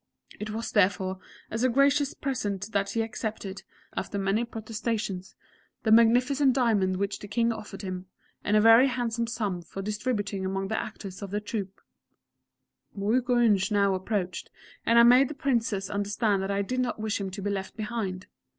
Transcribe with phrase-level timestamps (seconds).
[0.39, 1.19] It was, therefore,
[1.51, 3.61] as a gracious present that he accepted,
[3.95, 5.35] after many protestations,
[5.83, 8.07] the magnificent diamond which the King offered him,
[8.43, 11.79] and a very handsome sum for distribution among the actors of the troupe.
[12.97, 14.49] Moukounj now approached,
[14.87, 17.77] and I made the Princess understand that I did not wish him to be left
[17.77, 18.25] behind.